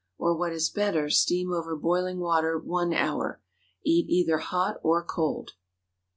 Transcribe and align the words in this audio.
Or, 0.17 0.35
what 0.35 0.51
is 0.51 0.71
better, 0.71 1.11
steam 1.11 1.53
over 1.53 1.75
boiling 1.75 2.17
water 2.17 2.57
one 2.57 2.91
hour. 2.91 3.39
Eat 3.85 4.09
either 4.09 4.39
hot 4.39 4.77
or 4.81 5.03
cold. 5.05 5.51